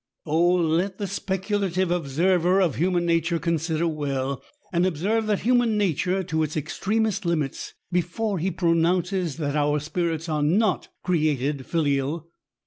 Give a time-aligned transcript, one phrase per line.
[0.25, 4.41] let the speculative observer of human nature consider well,
[4.73, 10.27] and observe that human nature to its extremest limits^ before he pronounces that our spirits
[10.27, 12.31] are not created filial.